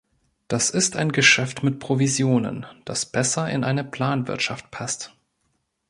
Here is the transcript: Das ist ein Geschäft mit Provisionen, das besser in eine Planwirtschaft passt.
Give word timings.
Das 0.47 0.71
ist 0.71 0.95
ein 0.95 1.11
Geschäft 1.11 1.61
mit 1.61 1.77
Provisionen, 1.79 2.65
das 2.85 3.05
besser 3.05 3.51
in 3.51 3.63
eine 3.63 3.83
Planwirtschaft 3.83 4.71
passt. 4.71 5.13